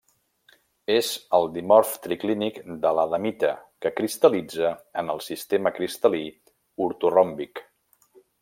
És 0.93 1.09
el 1.39 1.43
dimorf 1.57 1.91
triclínic 2.05 2.57
de 2.87 2.93
l'adamita, 2.99 3.51
que 3.85 3.93
cristal·litza 4.01 4.73
en 5.03 5.15
el 5.17 5.23
sistema 5.29 5.75
cristal·lí 5.77 6.27
ortoròmbic. 6.89 7.67